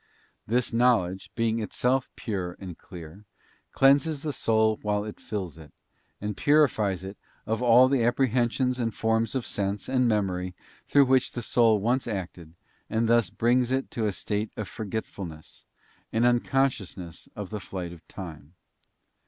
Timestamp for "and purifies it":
6.19-7.19